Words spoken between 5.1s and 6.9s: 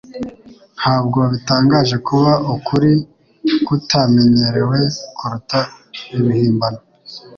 kuruta ibihimbano.